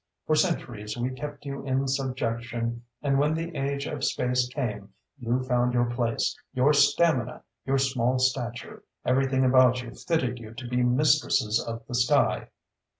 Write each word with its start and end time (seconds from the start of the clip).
For 0.25 0.33
centuries 0.35 0.97
we 0.97 1.11
kept 1.11 1.45
you 1.45 1.63
in 1.63 1.87
subjection 1.87 2.81
and 3.03 3.19
when 3.19 3.35
the 3.35 3.55
Age 3.55 3.85
of 3.85 4.03
Space 4.03 4.47
came, 4.47 4.91
you 5.19 5.43
found 5.43 5.75
your 5.75 5.85
place. 5.85 6.35
Your 6.55 6.73
stamina, 6.73 7.43
your 7.67 7.77
small 7.77 8.17
stature, 8.17 8.81
everything 9.05 9.45
about 9.45 9.83
you 9.83 9.91
fitted 9.93 10.39
you 10.39 10.55
to 10.55 10.67
be 10.67 10.81
mistresses 10.81 11.63
of 11.63 11.85
the 11.85 11.93
sky.... 11.93 12.47